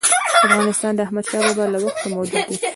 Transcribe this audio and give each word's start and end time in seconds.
افغانستان 0.51 0.91
د 0.95 0.99
احمدشاه 1.05 1.41
بابا 1.47 1.65
له 1.73 1.77
وخته 1.83 2.05
موجود 2.15 2.43
دی. 2.49 2.57